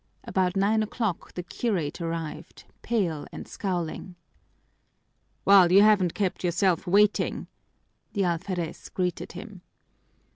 About 0.23 0.55
nine 0.57 0.81
o'clock 0.81 1.31
the 1.35 1.43
curate 1.43 2.01
arrived, 2.01 2.63
pale 2.81 3.27
and 3.31 3.47
scowling. 3.47 4.15
"Well, 5.45 5.71
you 5.71 5.83
haven't 5.83 6.15
kept 6.15 6.43
yourself 6.43 6.87
waiting!" 6.87 7.45
the 8.13 8.23
alferez 8.25 8.89
greeted 8.89 9.33
him. 9.33 9.61